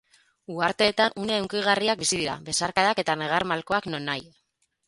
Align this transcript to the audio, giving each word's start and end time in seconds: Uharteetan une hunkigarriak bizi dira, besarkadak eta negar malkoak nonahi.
Uharteetan 0.53 1.13
une 1.25 1.37
hunkigarriak 1.41 2.01
bizi 2.05 2.19
dira, 2.23 2.39
besarkadak 2.49 3.03
eta 3.05 3.17
negar 3.23 3.49
malkoak 3.53 3.91
nonahi. 3.97 4.27